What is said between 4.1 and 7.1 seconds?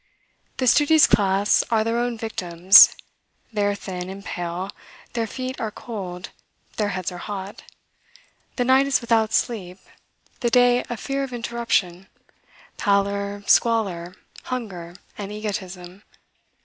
pale, their feet are cold, their